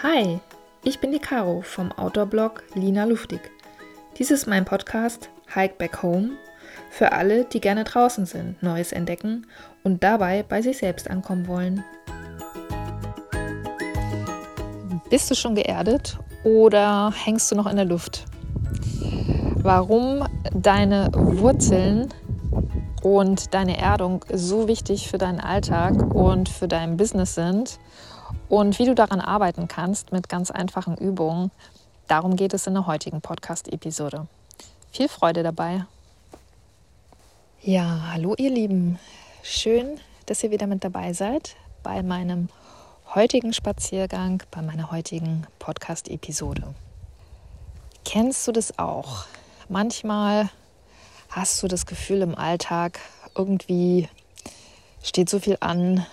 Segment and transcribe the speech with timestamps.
[0.00, 0.38] Hi,
[0.84, 3.40] ich bin die Caro vom Outdoor-Blog Lina Luftig.
[4.16, 6.36] Dies ist mein Podcast Hike Back Home
[6.88, 9.48] für alle, die gerne draußen sind, Neues entdecken
[9.82, 11.82] und dabei bei sich selbst ankommen wollen.
[15.10, 18.24] Bist du schon geerdet oder hängst du noch in der Luft?
[19.56, 22.14] Warum deine Wurzeln
[23.02, 27.80] und deine Erdung so wichtig für deinen Alltag und für dein Business sind
[28.48, 31.50] und wie du daran arbeiten kannst mit ganz einfachen Übungen.
[32.06, 34.26] Darum geht es in der heutigen Podcast-Episode.
[34.90, 35.84] Viel Freude dabei.
[37.60, 38.98] Ja, hallo ihr Lieben.
[39.42, 42.48] Schön, dass ihr wieder mit dabei seid bei meinem
[43.14, 46.74] heutigen Spaziergang, bei meiner heutigen Podcast-Episode.
[48.04, 49.26] Kennst du das auch?
[49.68, 50.48] Manchmal
[51.28, 53.00] hast du das Gefühl im Alltag,
[53.36, 54.08] irgendwie
[55.02, 56.06] steht so viel an,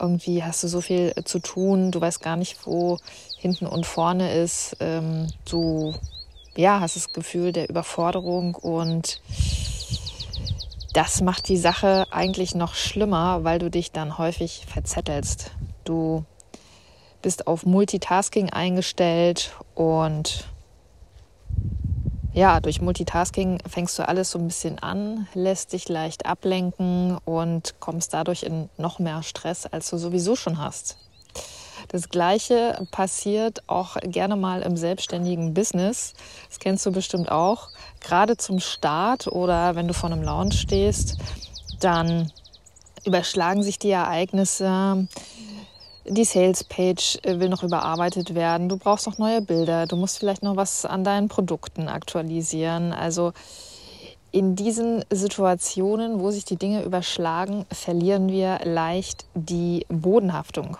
[0.00, 2.98] irgendwie hast du so viel zu tun, du weißt gar nicht, wo
[3.38, 4.76] hinten und vorne ist.
[4.80, 5.94] Ähm, du
[6.56, 9.20] ja, hast das Gefühl der Überforderung und
[10.92, 15.52] das macht die Sache eigentlich noch schlimmer, weil du dich dann häufig verzettelst.
[15.84, 16.24] Du
[17.22, 20.48] bist auf Multitasking eingestellt und
[22.38, 27.74] ja, durch Multitasking fängst du alles so ein bisschen an, lässt dich leicht ablenken und
[27.80, 30.98] kommst dadurch in noch mehr Stress, als du sowieso schon hast.
[31.88, 36.14] Das Gleiche passiert auch gerne mal im selbstständigen Business.
[36.48, 37.70] Das kennst du bestimmt auch.
[37.98, 41.18] Gerade zum Start oder wenn du vor einem Launch stehst,
[41.80, 42.30] dann
[43.04, 45.08] überschlagen sich die Ereignisse
[46.08, 48.68] die Sales-Page äh, will noch überarbeitet werden.
[48.68, 49.86] Du brauchst noch neue Bilder.
[49.86, 52.92] Du musst vielleicht noch was an deinen Produkten aktualisieren.
[52.92, 53.32] Also
[54.30, 60.76] in diesen Situationen, wo sich die Dinge überschlagen, verlieren wir leicht die Bodenhaftung.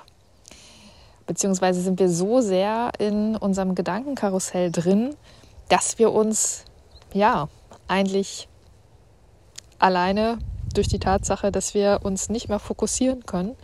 [1.27, 5.15] Beziehungsweise sind wir so sehr in unserem Gedankenkarussell drin,
[5.69, 6.65] dass wir uns
[7.13, 7.49] ja
[7.87, 8.49] eigentlich
[9.79, 10.39] alleine
[10.75, 13.57] durch die Tatsache, dass wir uns nicht mehr fokussieren können,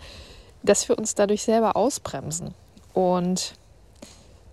[0.64, 2.54] dass wir uns dadurch selber ausbremsen.
[2.92, 3.54] Und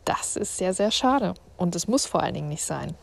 [0.05, 1.33] das ist sehr, sehr schade.
[1.57, 2.95] Und es muss vor allen Dingen nicht sein.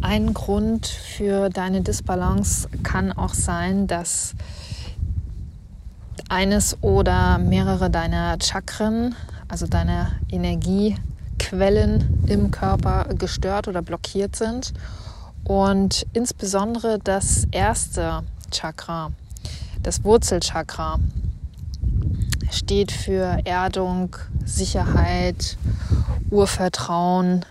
[0.00, 4.34] Ein Grund für deine Disbalance kann auch sein, dass
[6.28, 9.14] eines oder mehrere deiner Chakren,
[9.48, 14.72] also deine Energiequellen im Körper gestört oder blockiert sind.
[15.44, 19.12] Und insbesondere das erste Chakra,
[19.84, 20.98] das Wurzelchakra
[22.50, 25.56] steht für Erdung, Sicherheit,
[26.30, 27.44] Urvertrauen,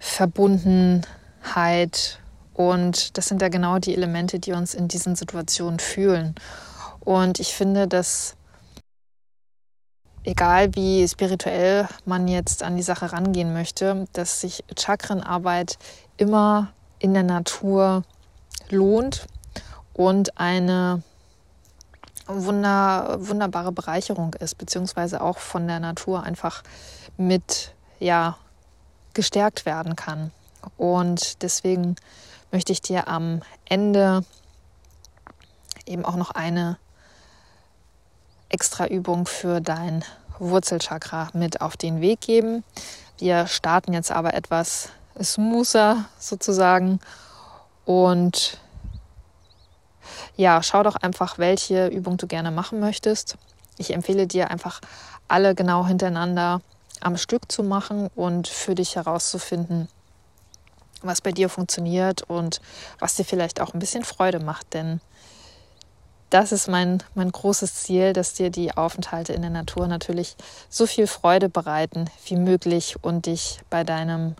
[0.00, 2.18] Verbundenheit.
[2.52, 6.34] Und das sind ja genau die Elemente, die uns in diesen Situationen fühlen.
[7.00, 8.34] Und ich finde, dass
[10.24, 15.78] egal wie spirituell man jetzt an die Sache rangehen möchte, dass sich Chakrenarbeit
[16.16, 18.02] immer in der Natur
[18.70, 19.26] lohnt
[19.92, 21.02] und eine
[22.26, 26.62] wunder, wunderbare Bereicherung ist, beziehungsweise auch von der Natur einfach
[27.16, 28.36] mit ja,
[29.12, 30.30] gestärkt werden kann.
[30.76, 31.96] Und deswegen
[32.50, 34.24] möchte ich dir am Ende
[35.86, 36.78] eben auch noch eine
[38.48, 40.04] extra Übung für dein
[40.38, 42.64] Wurzelchakra mit auf den Weg geben.
[43.18, 44.88] Wir starten jetzt aber etwas
[45.22, 47.00] smoother sozusagen
[47.84, 48.58] und
[50.36, 53.36] ja, schau doch einfach, welche Übung du gerne machen möchtest.
[53.78, 54.80] Ich empfehle dir einfach
[55.28, 56.60] alle genau hintereinander
[57.00, 59.88] am Stück zu machen und für dich herauszufinden,
[61.02, 62.60] was bei dir funktioniert und
[62.98, 64.74] was dir vielleicht auch ein bisschen Freude macht.
[64.74, 65.00] Denn
[66.30, 70.36] das ist mein, mein großes Ziel, dass dir die Aufenthalte in der Natur natürlich
[70.68, 74.34] so viel Freude bereiten wie möglich und dich bei deinem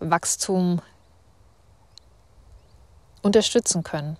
[0.00, 0.80] Wachstum
[3.22, 4.16] unterstützen können.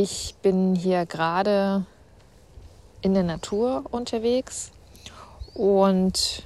[0.00, 1.84] Ich bin hier gerade
[3.00, 4.70] in der Natur unterwegs
[5.54, 6.44] und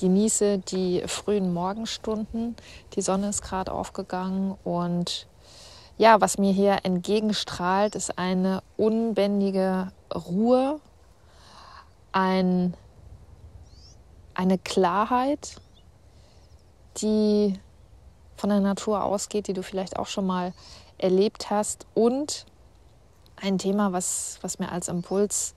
[0.00, 2.56] genieße die frühen Morgenstunden.
[2.96, 5.28] Die Sonne ist gerade aufgegangen und
[5.96, 10.80] ja, was mir hier entgegenstrahlt, ist eine unbändige Ruhe,
[12.10, 12.74] ein,
[14.34, 15.60] eine Klarheit,
[16.96, 17.60] die
[18.36, 20.52] von der Natur ausgeht, die du vielleicht auch schon mal
[20.98, 22.44] erlebt hast und
[23.40, 25.54] ein Thema, was, was mir als Impuls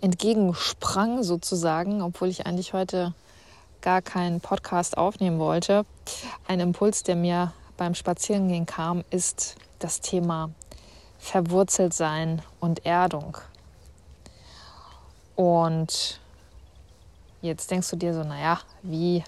[0.00, 3.14] entgegensprang sozusagen, obwohl ich eigentlich heute
[3.80, 5.84] gar keinen Podcast aufnehmen wollte.
[6.46, 10.50] Ein Impuls, der mir beim Spazierengehen kam, ist das Thema
[11.18, 13.38] Verwurzelt sein und Erdung.
[15.36, 16.20] Und
[17.42, 19.22] jetzt denkst du dir so, naja, wie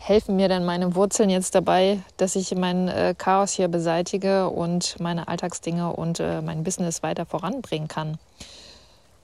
[0.00, 4.98] helfen mir denn meine Wurzeln jetzt dabei, dass ich mein äh, Chaos hier beseitige und
[4.98, 8.18] meine Alltagsdinge und äh, mein Business weiter voranbringen kann?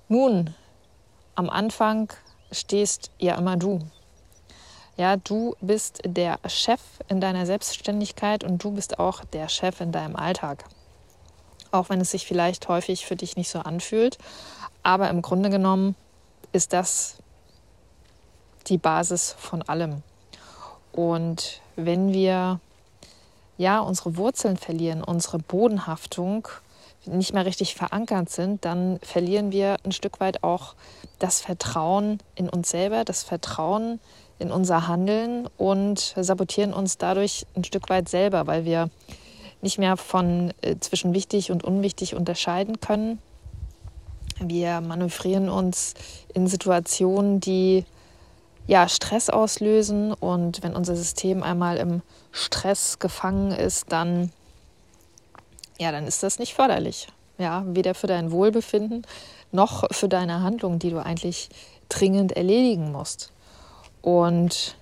[0.09, 0.55] Nun,
[1.35, 2.13] am Anfang
[2.53, 3.81] stehst ja immer du.
[4.99, 9.93] Ja, du bist der Chef in deiner Selbstständigkeit und du bist auch der Chef in
[9.93, 10.65] deinem Alltag.
[11.73, 14.19] Auch wenn es sich vielleicht häufig für dich nicht so anfühlt.
[14.83, 15.97] Aber im Grunde genommen
[16.53, 17.17] ist das
[18.69, 20.03] die Basis von allem.
[20.97, 22.59] Und wenn wir
[23.59, 26.49] ja unsere Wurzeln verlieren, unsere Bodenhaftung
[27.05, 30.75] nicht mehr richtig verankert sind, dann verlieren wir ein Stück weit auch
[31.19, 34.01] das Vertrauen in uns selber, das Vertrauen
[34.39, 38.91] in unser Handeln und sabotieren uns dadurch ein Stück weit selber, weil wir
[39.63, 43.19] nicht mehr von äh, zwischen wichtig und unwichtig unterscheiden können.
[44.39, 45.95] Wir manövrieren uns
[46.35, 47.85] in Situationen, die
[48.67, 50.13] ja, Stress auslösen.
[50.13, 52.03] Und wenn unser System einmal im
[52.33, 54.31] Stress gefangen ist, dann,
[55.79, 57.09] ja, dann ist das nicht förderlich.
[57.39, 59.07] Ja, weder für dein Wohlbefinden
[59.53, 61.51] noch für deine Handlung, die du eigentlich
[61.89, 63.33] dringend erledigen musst.
[64.03, 64.77] Und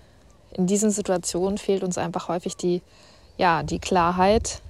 [0.52, 2.82] in diesen Situationen fehlt uns einfach häufig die,
[3.36, 4.62] ja, die Klarheit,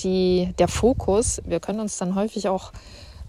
[0.00, 1.40] die, der Fokus.
[1.44, 2.72] Wir können uns dann häufig auch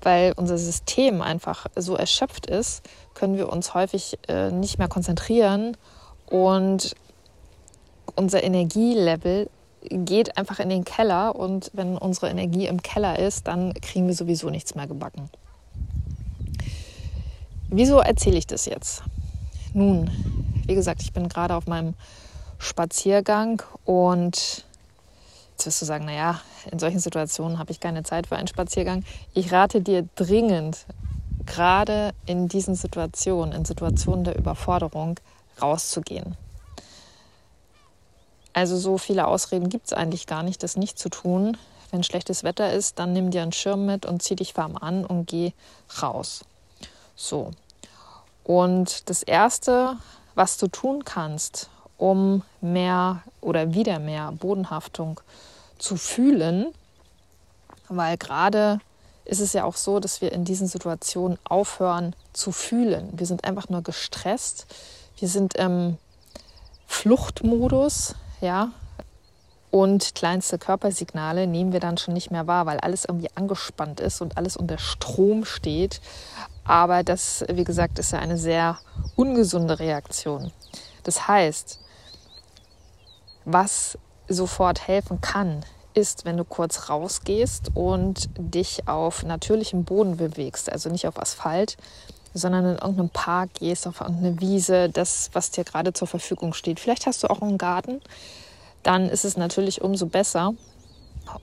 [0.04, 2.84] weil unser System einfach so erschöpft ist,
[3.14, 5.78] können wir uns häufig äh, nicht mehr konzentrieren
[6.28, 6.96] und
[8.16, 9.50] unser Energielevel
[9.90, 14.14] geht einfach in den Keller und wenn unsere Energie im Keller ist, dann kriegen wir
[14.14, 15.30] sowieso nichts mehr gebacken.
[17.70, 19.04] Wieso erzähle ich das jetzt?
[19.74, 20.10] Nun,
[20.68, 21.96] wie gesagt, ich bin gerade auf meinem
[22.60, 24.66] Spaziergang und
[25.54, 26.42] Jetzt wirst du sagen, naja,
[26.72, 29.06] in solchen Situationen habe ich keine Zeit für einen Spaziergang.
[29.34, 30.86] Ich rate dir dringend,
[31.46, 35.20] gerade in diesen Situationen, in Situationen der Überforderung,
[35.62, 36.36] rauszugehen.
[38.52, 41.56] Also so viele Ausreden gibt es eigentlich gar nicht, das nicht zu tun.
[41.92, 45.06] Wenn schlechtes Wetter ist, dann nimm dir einen Schirm mit und zieh dich warm an
[45.06, 45.52] und geh
[46.02, 46.44] raus.
[47.16, 47.52] So.
[48.44, 49.98] Und das Erste,
[50.34, 55.20] was du tun kannst, um mehr oder wieder mehr Bodenhaftung
[55.78, 56.74] zu fühlen,
[57.90, 58.80] weil gerade
[59.26, 63.10] ist es ja auch so, dass wir in diesen Situationen aufhören zu fühlen.
[63.14, 64.68] Wir sind einfach nur gestresst,
[65.18, 65.98] wir sind im
[66.88, 68.72] Fluchtmodus, ja,
[69.74, 74.22] und kleinste Körpersignale nehmen wir dann schon nicht mehr wahr, weil alles irgendwie angespannt ist
[74.22, 76.00] und alles unter Strom steht.
[76.64, 78.78] Aber das, wie gesagt, ist ja eine sehr
[79.16, 80.52] ungesunde Reaktion.
[81.02, 81.80] Das heißt,
[83.46, 83.98] was
[84.28, 90.90] sofort helfen kann, ist, wenn du kurz rausgehst und dich auf natürlichem Boden bewegst, also
[90.90, 91.78] nicht auf Asphalt,
[92.34, 96.80] sondern in irgendeinem Park gehst, auf irgendeine Wiese, das, was dir gerade zur Verfügung steht.
[96.80, 98.02] Vielleicht hast du auch einen Garten,
[98.82, 100.54] dann ist es natürlich umso besser.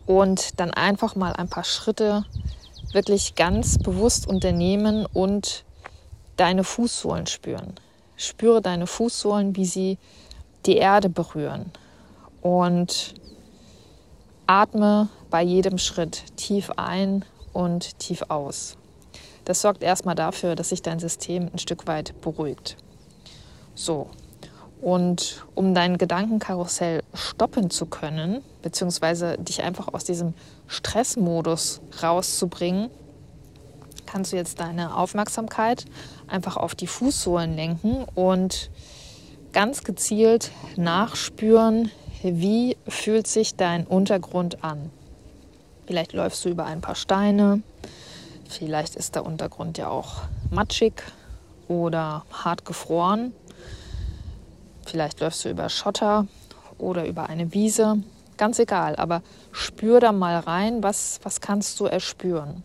[0.05, 2.25] Und dann einfach mal ein paar Schritte
[2.93, 5.65] wirklich ganz bewusst unternehmen und
[6.37, 7.75] deine Fußsohlen spüren.
[8.17, 9.99] Spüre deine Fußsohlen, wie sie
[10.67, 11.73] die Erde berühren.
[12.43, 13.15] Und
[14.47, 18.77] atme bei jedem Schritt tief ein und tief aus.
[19.45, 22.77] Das sorgt erstmal dafür, dass sich dein System ein Stück weit beruhigt.
[23.75, 24.11] So,
[24.81, 30.35] und um dein Gedankenkarussell stoppen zu können, beziehungsweise dich einfach aus diesem
[30.69, 32.91] Stressmodus rauszubringen,
[34.07, 35.85] kannst du jetzt deine Aufmerksamkeit
[36.27, 38.71] einfach auf die Fußsohlen lenken und
[39.53, 41.91] ganz gezielt nachspüren,
[42.23, 44.91] wie fühlt sich dein Untergrund an?
[45.87, 47.63] Vielleicht läufst du über ein paar Steine,
[48.49, 51.03] vielleicht ist der Untergrund ja auch matschig
[51.69, 53.33] oder hart gefroren.
[54.85, 56.27] Vielleicht läufst du über Schotter
[56.79, 58.03] oder über eine Wiese.
[58.37, 59.23] Ganz egal, aber
[59.53, 62.63] spür da mal rein, was, was kannst du erspüren.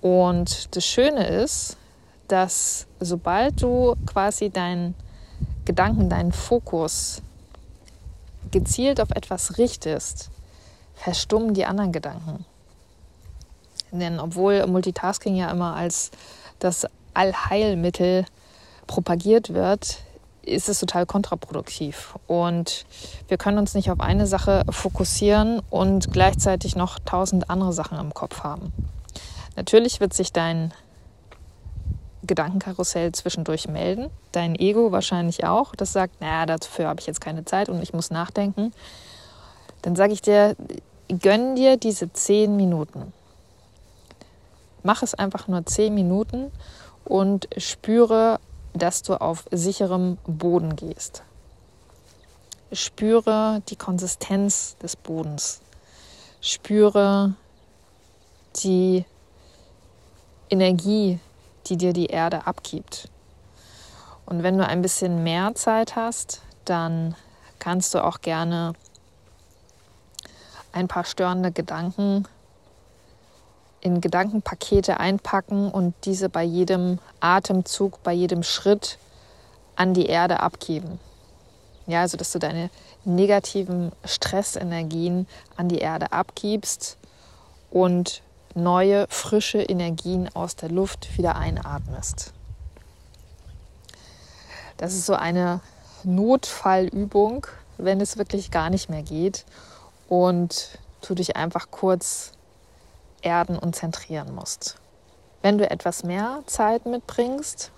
[0.00, 1.76] Und das Schöne ist,
[2.28, 4.94] dass sobald du quasi deinen
[5.64, 7.22] Gedanken, deinen Fokus
[8.50, 10.30] gezielt auf etwas richtest,
[10.94, 12.44] verstummen die anderen Gedanken.
[13.92, 16.10] Denn obwohl Multitasking ja immer als
[16.58, 18.24] das Allheilmittel
[18.86, 19.98] propagiert wird,
[20.42, 22.14] ist es total kontraproduktiv.
[22.26, 22.86] Und
[23.28, 28.14] wir können uns nicht auf eine Sache fokussieren und gleichzeitig noch tausend andere Sachen im
[28.14, 28.72] Kopf haben.
[29.56, 30.72] Natürlich wird sich dein
[32.26, 34.10] Gedankenkarussell zwischendurch melden.
[34.32, 35.74] Dein Ego wahrscheinlich auch.
[35.74, 38.72] Das sagt, naja, dafür habe ich jetzt keine Zeit und ich muss nachdenken.
[39.82, 40.56] Dann sage ich dir,
[41.08, 43.12] gönn dir diese zehn Minuten.
[44.82, 46.50] Mach es einfach nur zehn Minuten
[47.04, 48.40] und spüre,
[48.72, 51.22] dass du auf sicherem Boden gehst.
[52.72, 55.60] Spüre die Konsistenz des Bodens.
[56.40, 57.34] Spüre
[58.62, 59.04] die
[60.50, 61.18] Energie,
[61.66, 63.08] die dir die Erde abgibt.
[64.24, 67.14] Und wenn du ein bisschen mehr Zeit hast, dann
[67.58, 68.74] kannst du auch gerne
[70.72, 72.26] ein paar störende Gedanken
[73.80, 78.98] in Gedankenpakete einpacken und diese bei jedem Atemzug, bei jedem Schritt
[79.76, 80.98] an die Erde abgeben.
[81.86, 82.68] Ja, also dass du deine
[83.04, 86.98] negativen Stressenergien an die Erde abgibst
[87.70, 88.22] und
[88.56, 92.32] neue, frische Energien aus der Luft wieder einatmest.
[94.76, 95.60] Das ist so eine
[96.04, 97.46] Notfallübung,
[97.78, 99.44] wenn es wirklich gar nicht mehr geht
[100.08, 102.32] und du dich einfach kurz
[103.22, 104.76] erden und zentrieren musst.
[105.42, 107.70] Wenn du etwas mehr Zeit mitbringst,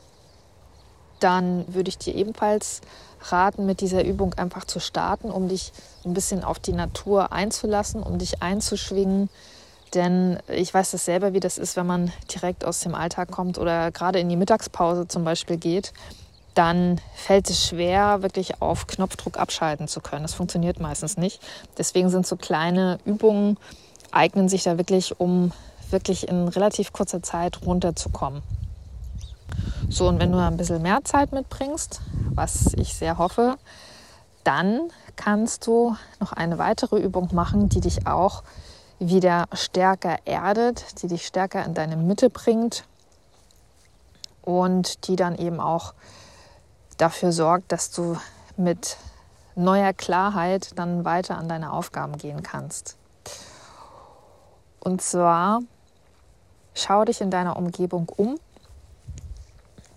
[1.20, 2.80] dann würde ich dir ebenfalls
[3.20, 5.72] raten, mit dieser Übung einfach zu starten, um dich
[6.04, 9.28] ein bisschen auf die Natur einzulassen, um dich einzuschwingen.
[9.94, 13.58] Denn ich weiß das selber, wie das ist, wenn man direkt aus dem Alltag kommt
[13.58, 15.92] oder gerade in die Mittagspause zum Beispiel geht.
[16.54, 20.22] Dann fällt es schwer, wirklich auf Knopfdruck abschalten zu können.
[20.22, 21.40] Das funktioniert meistens nicht.
[21.76, 23.58] Deswegen sind so kleine Übungen,
[24.10, 25.52] eignen sich da wirklich, um
[25.90, 28.42] wirklich in relativ kurzer Zeit runterzukommen.
[29.88, 32.00] So, und wenn du ein bisschen mehr Zeit mitbringst,
[32.34, 33.56] was ich sehr hoffe,
[34.44, 38.42] dann kannst du noch eine weitere Übung machen, die dich auch
[38.98, 42.84] wieder stärker erdet, die dich stärker in deine Mitte bringt
[44.42, 45.94] und die dann eben auch
[46.96, 48.16] dafür sorgt, dass du
[48.56, 48.96] mit
[49.54, 52.96] neuer Klarheit dann weiter an deine Aufgaben gehen kannst.
[54.80, 55.60] Und zwar
[56.74, 58.38] schau dich in deiner Umgebung um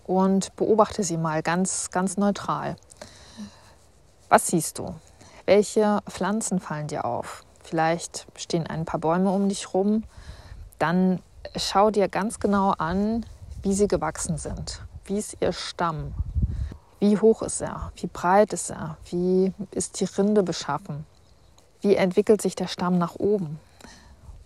[0.04, 2.76] und beobachte sie mal ganz, ganz neutral.
[4.28, 4.94] Was siehst du?
[5.46, 7.44] Welche Pflanzen fallen dir auf?
[7.62, 10.04] Vielleicht stehen ein paar Bäume um dich rum.
[10.78, 11.20] Dann
[11.56, 13.24] schau dir ganz genau an,
[13.62, 14.82] wie sie gewachsen sind.
[15.04, 16.14] Wie ist ihr Stamm?
[16.98, 17.92] Wie hoch ist er?
[17.96, 18.96] Wie breit ist er?
[19.10, 21.04] Wie ist die Rinde beschaffen?
[21.80, 23.58] Wie entwickelt sich der Stamm nach oben?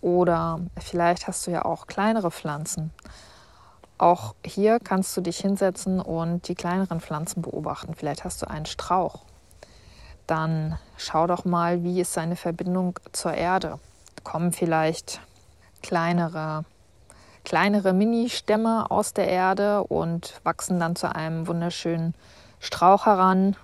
[0.00, 2.92] Oder vielleicht hast du ja auch kleinere Pflanzen.
[3.98, 7.94] Auch hier kannst du dich hinsetzen und die kleineren Pflanzen beobachten.
[7.94, 9.20] Vielleicht hast du einen Strauch.
[10.26, 13.78] Dann schau doch mal, wie ist seine Verbindung zur Erde.
[14.24, 15.20] Kommen vielleicht
[15.82, 16.64] kleinere,
[17.44, 22.14] kleinere Mini-Stämme aus der Erde und wachsen dann zu einem wunderschönen
[22.58, 23.56] Strauch heran.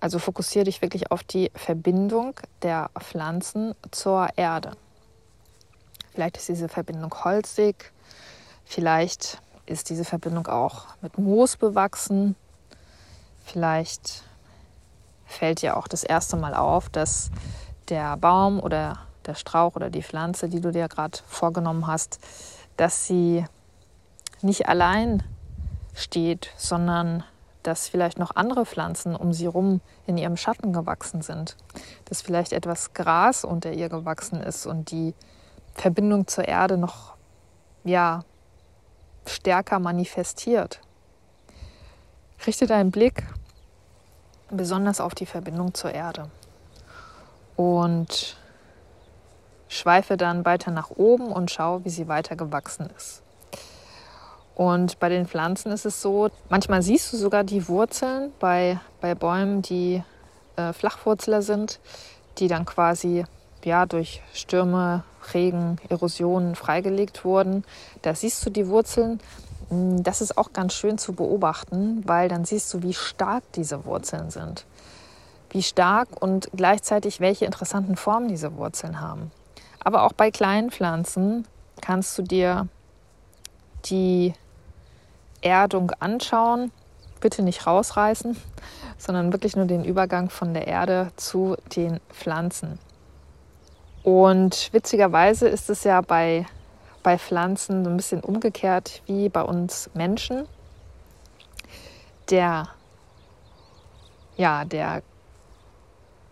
[0.00, 4.72] Also fokussiere dich wirklich auf die Verbindung der Pflanzen zur Erde.
[6.14, 7.92] Vielleicht ist diese Verbindung holzig,
[8.64, 12.34] vielleicht ist diese Verbindung auch mit Moos bewachsen,
[13.44, 14.24] vielleicht
[15.30, 17.30] fällt dir auch das erste Mal auf, dass
[17.88, 22.18] der Baum oder der Strauch oder die Pflanze, die du dir gerade vorgenommen hast,
[22.76, 23.44] dass sie
[24.42, 25.22] nicht allein
[25.94, 27.24] steht, sondern
[27.62, 31.56] dass vielleicht noch andere Pflanzen um sie herum in ihrem Schatten gewachsen sind,
[32.06, 35.14] dass vielleicht etwas Gras unter ihr gewachsen ist und die
[35.74, 37.14] Verbindung zur Erde noch
[37.84, 38.24] ja,
[39.26, 40.80] stärker manifestiert.
[42.46, 43.24] Richte deinen Blick
[44.50, 46.30] besonders auf die Verbindung zur Erde
[47.56, 48.36] und
[49.68, 53.22] schweife dann weiter nach oben und schau, wie sie weiter gewachsen ist.
[54.54, 59.14] Und bei den Pflanzen ist es so, manchmal siehst du sogar die Wurzeln bei, bei
[59.14, 60.02] Bäumen, die
[60.56, 61.80] äh, Flachwurzler sind,
[62.38, 63.24] die dann quasi
[63.64, 65.04] ja, durch Stürme,
[65.34, 67.64] Regen, Erosionen freigelegt wurden.
[68.02, 69.20] Da siehst du die Wurzeln.
[69.70, 73.84] Hm, das ist auch ganz schön zu beobachten, weil dann siehst du, wie stark diese
[73.84, 74.66] Wurzeln sind.
[75.50, 79.32] Wie stark und gleichzeitig welche interessanten Formen diese Wurzeln haben.
[79.82, 81.46] Aber auch bei kleinen Pflanzen
[81.80, 82.68] kannst du dir
[83.86, 84.34] die
[85.40, 86.70] Erdung anschauen.
[87.20, 88.36] Bitte nicht rausreißen,
[88.98, 92.78] sondern wirklich nur den Übergang von der Erde zu den Pflanzen.
[94.02, 96.46] Und witzigerweise ist es ja bei,
[97.02, 100.46] bei Pflanzen so ein bisschen umgekehrt wie bei uns Menschen.
[102.30, 102.68] Der,
[104.36, 105.02] ja, der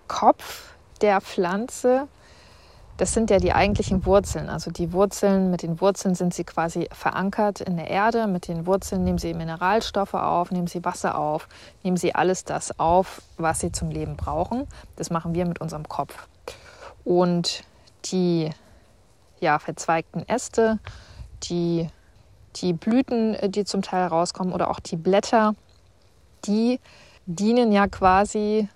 [0.06, 2.08] Kopf der Pflanze,
[2.96, 4.48] das sind ja die eigentlichen Wurzeln.
[4.48, 8.26] Also die Wurzeln, mit den Wurzeln sind sie quasi verankert in der Erde.
[8.26, 11.48] Mit den Wurzeln nehmen sie Mineralstoffe auf, nehmen sie Wasser auf,
[11.84, 14.66] nehmen sie alles das auf, was sie zum Leben brauchen.
[14.96, 16.26] Das machen wir mit unserem Kopf.
[17.04, 17.62] Und
[18.06, 18.50] die
[19.40, 20.78] ja, verzweigten Äste,
[21.44, 21.88] die,
[22.56, 25.54] die Blüten, äh, die zum Teil rauskommen oder auch die Blätter,
[26.44, 26.80] die
[27.26, 28.68] dienen ja quasi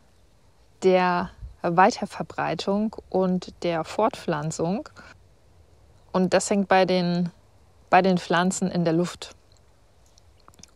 [0.82, 1.30] der
[1.62, 4.88] Weiterverbreitung und der Fortpflanzung.
[6.12, 7.30] Und das hängt bei den,
[7.88, 9.34] bei den Pflanzen in der Luft.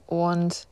[0.06, 0.66] Und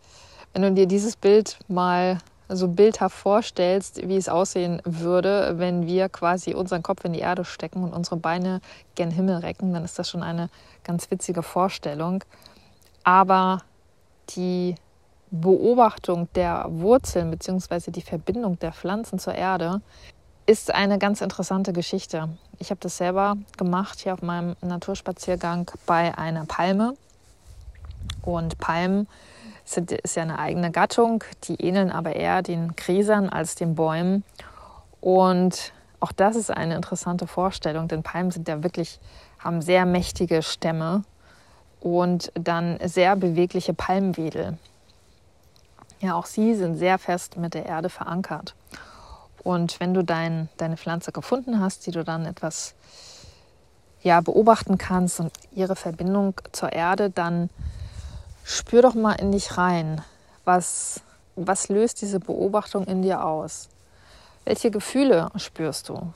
[0.53, 2.19] wenn du dir dieses Bild mal
[2.49, 7.45] so bildhaft vorstellst, wie es aussehen würde, wenn wir quasi unseren Kopf in die Erde
[7.45, 8.61] stecken und unsere Beine
[8.95, 10.51] gen Himmel recken, dann ist das schon eine
[10.83, 12.23] ganz witzige Vorstellung.
[13.03, 13.63] Aber
[14.31, 14.75] die
[15.31, 17.91] Beobachtung der Wurzeln bzw.
[17.91, 19.81] die Verbindung der Pflanzen zur Erde
[20.47, 22.29] ist eine ganz interessante Geschichte.
[22.59, 26.95] Ich habe das selber gemacht hier auf meinem Naturspaziergang bei einer Palme.
[28.23, 29.09] Und Palmen
[29.65, 34.25] sind, ist ja eine eigene Gattung, die ähneln aber eher den Gräsern als den Bäumen.
[35.01, 39.01] Und auch das ist eine interessante Vorstellung, denn Palmen sind ja wirklich,
[39.39, 41.05] haben sehr mächtige Stämme
[41.81, 44.59] und dann sehr bewegliche Palmwedel.
[46.01, 48.55] Ja, auch sie sind sehr fest mit der Erde verankert.
[49.43, 52.75] Und wenn du dein, deine Pflanze gefunden hast, die du dann etwas
[54.03, 57.49] ja, beobachten kannst und ihre Verbindung zur Erde, dann
[58.45, 60.03] spür doch mal in dich rein.
[60.45, 61.01] Was,
[61.35, 63.69] was löst diese Beobachtung in dir aus?
[64.45, 66.13] Welche Gefühle spürst du?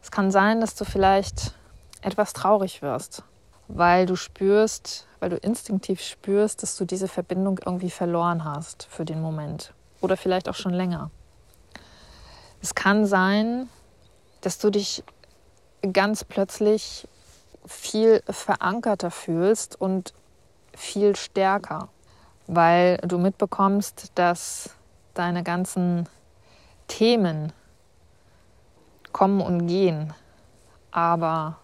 [0.00, 1.54] Es kann sein, dass du vielleicht
[2.00, 3.24] etwas traurig wirst,
[3.66, 9.04] weil du spürst, weil du instinktiv spürst, dass du diese Verbindung irgendwie verloren hast für
[9.04, 11.10] den Moment oder vielleicht auch schon länger.
[12.62, 13.68] Es kann sein,
[14.42, 15.02] dass du dich
[15.92, 17.08] ganz plötzlich
[17.66, 20.12] viel verankerter fühlst und
[20.76, 21.88] viel stärker,
[22.46, 24.70] weil du mitbekommst, dass
[25.14, 26.08] deine ganzen
[26.88, 27.52] Themen
[29.12, 30.12] kommen und gehen,
[30.90, 31.58] aber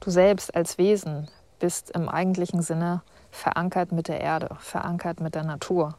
[0.00, 5.44] du selbst als Wesen bist im eigentlichen Sinne verankert mit der Erde, verankert mit der
[5.44, 5.94] Natur.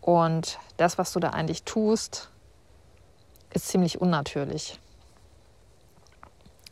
[0.00, 2.30] Und das, was du da eigentlich tust,
[3.52, 4.78] ist ziemlich unnatürlich.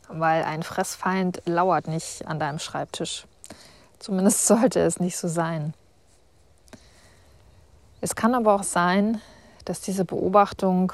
[0.07, 3.25] Weil ein Fressfeind lauert nicht an deinem Schreibtisch.
[4.05, 5.73] Zumindest sollte es nicht so sein.
[8.01, 9.19] Es kann aber auch sein,
[9.65, 10.93] dass diese Beobachtung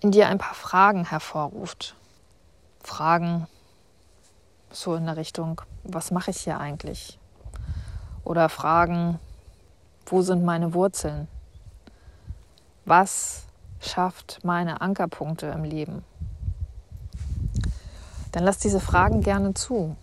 [0.00, 1.94] in dir ein paar Fragen hervorruft.
[2.82, 3.46] Fragen
[4.70, 7.18] so in der Richtung, was mache ich hier eigentlich?
[8.24, 9.20] Oder Fragen,
[10.06, 11.28] wo sind meine Wurzeln?
[12.86, 13.42] Was
[13.80, 16.02] schafft meine Ankerpunkte im Leben?
[18.32, 19.94] Dann lass diese Fragen gerne zu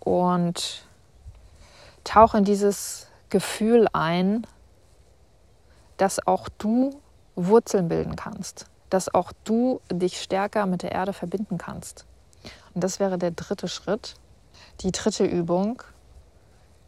[0.00, 0.86] und
[2.04, 4.46] tauch in dieses Gefühl ein,
[5.96, 7.00] dass auch du
[7.34, 12.04] Wurzeln bilden kannst, dass auch du dich stärker mit der Erde verbinden kannst.
[12.74, 14.14] Und das wäre der dritte Schritt,
[14.80, 15.82] die dritte Übung,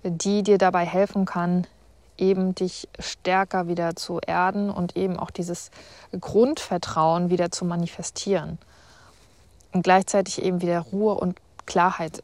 [0.02, 1.66] die dir dabei helfen kann,
[2.18, 5.70] eben dich stärker wieder zu erden und eben auch dieses
[6.18, 8.58] Grundvertrauen wieder zu manifestieren.
[9.72, 12.22] Und gleichzeitig eben wieder Ruhe und Klarheit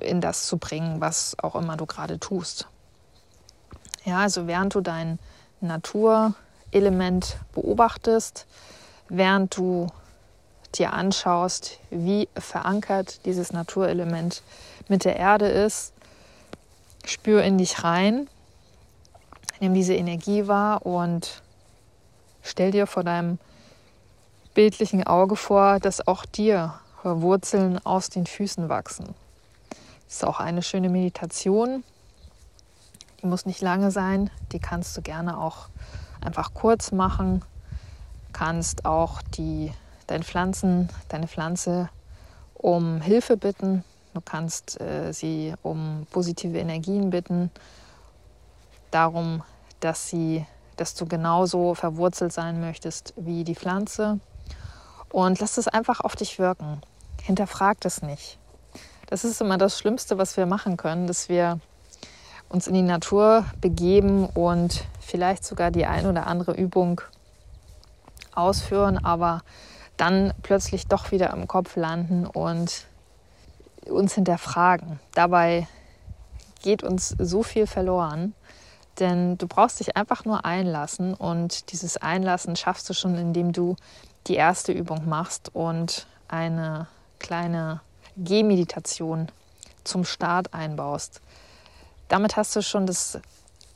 [0.00, 2.68] in das zu bringen, was auch immer du gerade tust.
[4.04, 5.18] Ja, also während du dein
[5.60, 8.46] Naturelement beobachtest,
[9.08, 9.88] während du
[10.74, 14.42] dir anschaust, wie verankert dieses Naturelement
[14.88, 15.92] mit der Erde ist,
[17.04, 18.28] spür in dich rein,
[19.60, 21.42] nimm diese Energie wahr und
[22.42, 23.38] stell dir vor deinem
[24.54, 29.14] bildlichen Auge vor, dass auch dir Wurzeln aus den Füßen wachsen.
[30.06, 31.82] Das ist auch eine schöne Meditation.
[33.20, 34.30] Die muss nicht lange sein.
[34.52, 35.68] Die kannst du gerne auch
[36.20, 37.44] einfach kurz machen.
[38.32, 39.72] Kannst auch die,
[40.06, 41.88] deine Pflanzen, deine Pflanze
[42.54, 43.84] um Hilfe bitten.
[44.14, 47.50] Du kannst äh, sie um positive Energien bitten.
[48.90, 49.42] Darum,
[49.80, 54.20] dass sie, dass du genauso verwurzelt sein möchtest wie die Pflanze.
[55.10, 56.80] Und lass es einfach auf dich wirken.
[57.22, 58.38] Hinterfrag es nicht.
[59.06, 61.60] Das ist immer das Schlimmste, was wir machen können, dass wir
[62.48, 67.00] uns in die Natur begeben und vielleicht sogar die ein oder andere Übung
[68.34, 69.42] ausführen, aber
[69.96, 72.84] dann plötzlich doch wieder im Kopf landen und
[73.88, 74.98] uns hinterfragen.
[75.14, 75.68] Dabei
[76.62, 78.34] geht uns so viel verloren,
[78.98, 83.76] denn du brauchst dich einfach nur einlassen und dieses Einlassen schaffst du schon, indem du
[84.26, 86.88] die erste Übung machst und eine
[87.20, 87.80] kleine
[88.16, 89.28] Gehmeditation
[89.84, 91.20] zum Start einbaust.
[92.08, 93.18] Damit hast du schon das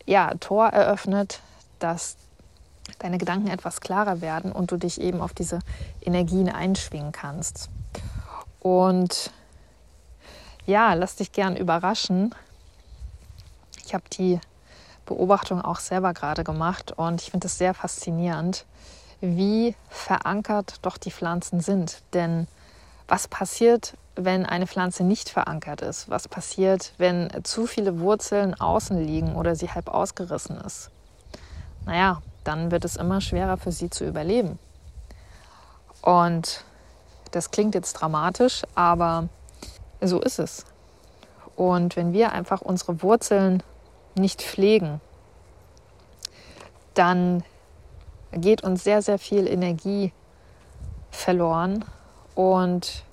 [0.07, 1.41] ja, Tor eröffnet,
[1.79, 2.17] dass
[2.99, 5.61] deine Gedanken etwas klarer werden und du dich eben auf diese
[6.01, 7.69] Energien einschwingen kannst.
[8.61, 9.31] Und
[10.67, 12.35] ja, lass dich gern überraschen,
[13.85, 14.41] Ich habe die
[15.07, 18.67] Beobachtung auch selber gerade gemacht und ich finde es sehr faszinierend,
[19.21, 22.03] wie verankert doch die Pflanzen sind.
[22.13, 22.47] Denn
[23.09, 26.09] was passiert, wenn eine Pflanze nicht verankert ist?
[26.09, 30.91] Was passiert, wenn zu viele Wurzeln außen liegen oder sie halb ausgerissen ist?
[31.87, 34.59] Naja, dann wird es immer schwerer für sie zu überleben.
[36.03, 36.65] Und
[37.31, 39.29] das klingt jetzt dramatisch, aber
[40.01, 40.65] so ist es.
[41.57, 43.63] Und wenn wir einfach unsere Wurzeln
[44.15, 45.01] nicht pflegen,
[46.95, 47.45] dann
[48.33, 50.13] geht uns sehr, sehr viel Energie
[51.11, 51.85] verloren.
[52.35, 53.05] Und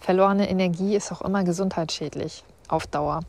[0.00, 3.20] verlorene Energie ist auch immer gesundheitsschädlich auf Dauer.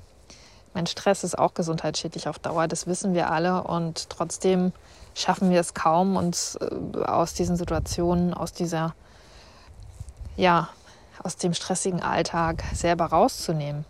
[0.73, 3.63] Mein Stress ist auch gesundheitsschädlich auf Dauer, das wissen wir alle.
[3.63, 4.71] Und trotzdem
[5.15, 8.93] schaffen wir es kaum, uns äh, aus diesen Situationen, aus dieser,
[10.37, 10.69] ja,
[11.23, 13.85] aus dem stressigen Alltag selber rauszunehmen.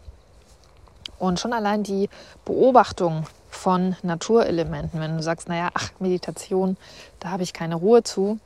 [1.20, 2.10] Und schon allein die
[2.46, 6.78] Beobachtung von Naturelementen, wenn du sagst, naja, ach, Meditation,
[7.20, 8.40] da habe ich keine Ruhe zu,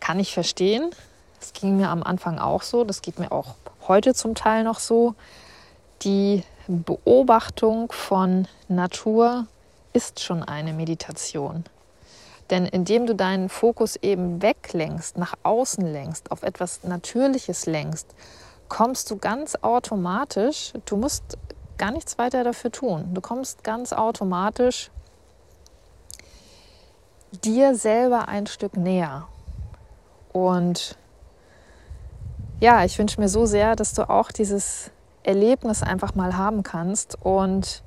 [0.00, 0.90] kann ich verstehen.
[1.40, 3.54] Das ging mir am Anfang auch so, das geht mir auch
[3.86, 5.14] heute zum Teil noch so.
[6.02, 9.46] Die Beobachtung von Natur
[9.92, 11.64] ist schon eine Meditation.
[12.50, 18.14] Denn indem du deinen Fokus eben weglenkst, nach außen lenkst, auf etwas Natürliches lenkst,
[18.68, 21.38] kommst du ganz automatisch, du musst
[21.78, 23.14] gar nichts weiter dafür tun.
[23.14, 24.90] Du kommst ganz automatisch
[27.44, 29.28] dir selber ein Stück näher.
[30.32, 30.96] Und
[32.60, 34.90] ja, ich wünsche mir so sehr, dass du auch dieses
[35.22, 37.82] Erlebnis einfach mal haben kannst und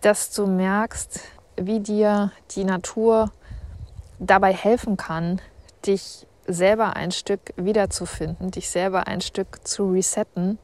[0.00, 1.20] dass du merkst,
[1.56, 3.30] wie dir die Natur
[4.18, 5.40] dabei helfen kann,
[5.86, 10.58] dich selber ein Stück wiederzufinden, dich selber ein Stück zu resetten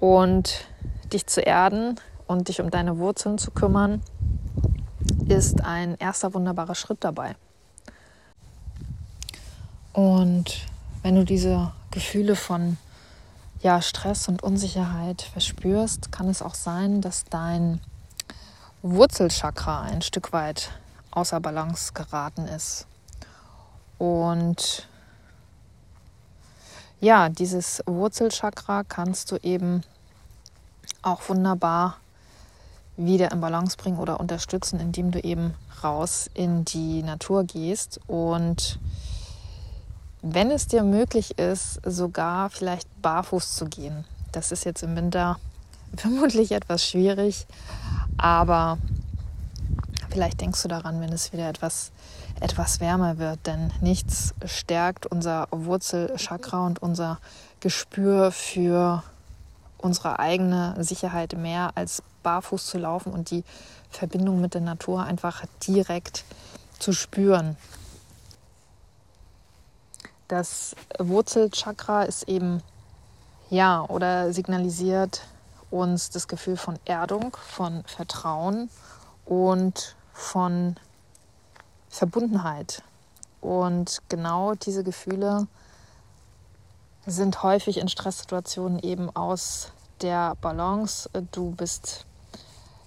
[0.00, 0.66] und
[1.12, 4.02] dich zu erden und dich um deine Wurzeln zu kümmern,
[5.28, 7.36] ist ein erster wunderbarer Schritt dabei.
[9.92, 10.66] Und
[11.06, 12.78] wenn du diese Gefühle von
[13.62, 17.80] ja, Stress und Unsicherheit verspürst, kann es auch sein, dass dein
[18.82, 20.72] Wurzelchakra ein Stück weit
[21.12, 22.88] außer Balance geraten ist.
[23.98, 24.88] Und
[27.00, 29.82] ja, dieses Wurzelchakra kannst du eben
[31.02, 31.98] auch wunderbar
[32.96, 38.80] wieder in Balance bringen oder unterstützen, indem du eben raus in die Natur gehst und
[40.22, 44.04] wenn es dir möglich ist, sogar vielleicht barfuß zu gehen.
[44.32, 45.38] Das ist jetzt im Winter
[45.96, 47.46] vermutlich etwas schwierig,
[48.18, 48.78] aber
[50.10, 51.92] vielleicht denkst du daran, wenn es wieder etwas,
[52.40, 57.18] etwas wärmer wird, denn nichts stärkt unser Wurzelchakra und unser
[57.60, 59.02] Gespür für
[59.78, 63.44] unsere eigene Sicherheit mehr als barfuß zu laufen und die
[63.90, 66.24] Verbindung mit der Natur einfach direkt
[66.78, 67.56] zu spüren.
[70.28, 72.62] Das Wurzelchakra ist eben
[73.48, 75.22] ja oder signalisiert
[75.70, 78.70] uns das Gefühl von Erdung, von Vertrauen
[79.24, 80.76] und von
[81.88, 82.82] Verbundenheit.
[83.40, 85.46] Und genau diese Gefühle
[87.06, 89.70] sind häufig in Stresssituationen eben aus
[90.02, 91.08] der Balance.
[91.30, 92.04] Du bist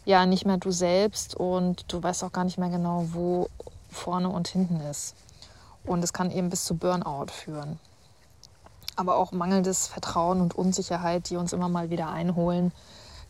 [0.03, 3.49] ja nicht mehr du selbst und du weißt auch gar nicht mehr genau, wo
[3.89, 5.15] vorne und hinten ist.
[5.85, 7.79] Und es kann eben bis zu Burnout führen.
[8.95, 12.71] Aber auch mangelndes Vertrauen und Unsicherheit, die uns immer mal wieder einholen,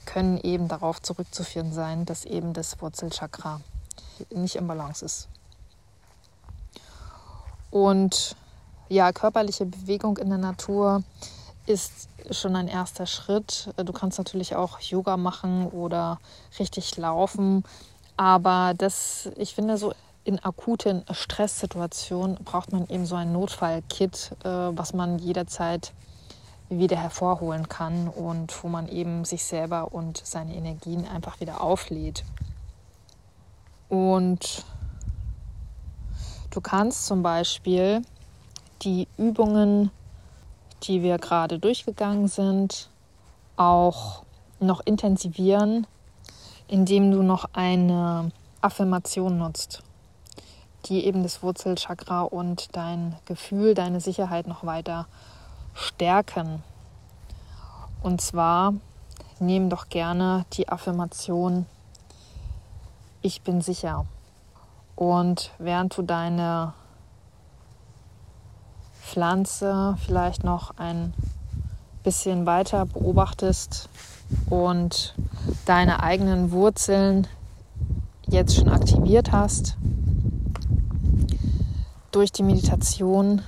[0.06, 3.62] können eben darauf zurückzuführen sein, dass eben das Wurzelchakra
[4.32, 5.28] nicht im Balance ist.
[7.72, 8.36] Und
[8.88, 11.04] ja, körperliche Bewegung in der Natur
[11.68, 13.70] ist schon ein erster Schritt.
[13.78, 16.20] Du kannst natürlich auch Yoga machen oder
[16.58, 17.64] richtig laufen.
[18.18, 19.94] Aber das, ich finde, so
[20.30, 25.92] in akuten Stresssituationen braucht man eben so ein Notfallkit, äh, was man jederzeit
[26.70, 32.24] wieder hervorholen kann und wo man eben sich selber und seine Energien einfach wieder auflädt.
[33.90, 34.64] Und
[36.52, 38.04] du kannst zum Beispiel
[38.84, 39.90] die Übungen,
[40.84, 42.92] die wir gerade durchgegangen sind,
[43.58, 44.22] auch
[44.60, 45.88] noch intensivieren,
[46.68, 49.82] indem du noch eine Affirmation nutzt
[50.90, 55.08] die eben das Wurzelchakra und dein Gefühl, deine Sicherheit noch weiter
[55.76, 56.64] stärken.
[58.02, 58.74] Und zwar
[59.40, 61.66] nimm doch gerne die Affirmation,
[63.22, 64.06] ich bin sicher.
[64.96, 66.74] Und während du deine
[69.02, 71.14] Pflanze vielleicht noch ein
[72.04, 73.90] bisschen weiter beobachtest
[74.50, 75.16] und
[75.66, 77.28] deine eigenen Wurzeln
[78.28, 79.79] jetzt schon aktiviert hast
[82.12, 83.42] durch die Meditation,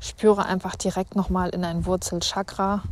[0.00, 2.82] spüre einfach direkt nochmal in dein Wurzelchakra